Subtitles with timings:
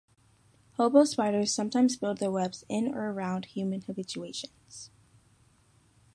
[0.77, 4.89] Hobo spiders sometimes build their webs in or around human habitations.